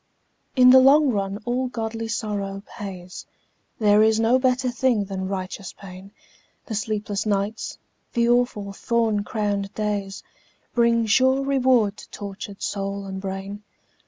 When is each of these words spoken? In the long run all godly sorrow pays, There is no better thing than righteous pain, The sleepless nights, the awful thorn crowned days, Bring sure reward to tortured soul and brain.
In 0.55 0.71
the 0.71 0.79
long 0.79 1.11
run 1.11 1.39
all 1.45 1.67
godly 1.67 2.07
sorrow 2.07 2.63
pays, 2.65 3.27
There 3.77 4.01
is 4.01 4.19
no 4.19 4.39
better 4.39 4.71
thing 4.71 5.05
than 5.05 5.27
righteous 5.27 5.73
pain, 5.73 6.11
The 6.65 6.73
sleepless 6.73 7.27
nights, 7.27 7.77
the 8.13 8.27
awful 8.27 8.73
thorn 8.73 9.23
crowned 9.23 9.71
days, 9.75 10.23
Bring 10.73 11.05
sure 11.05 11.43
reward 11.45 11.97
to 11.97 12.09
tortured 12.09 12.63
soul 12.63 13.05
and 13.05 13.21
brain. 13.21 13.61